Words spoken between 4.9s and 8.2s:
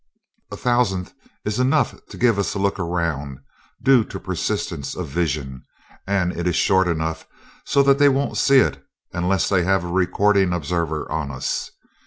of vision; and it is short enough so that they